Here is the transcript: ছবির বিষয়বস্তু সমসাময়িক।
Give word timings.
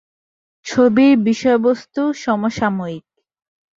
ছবির 0.65 1.13
বিষয়বস্তু 1.19 2.01
সমসাময়িক। 2.13 3.05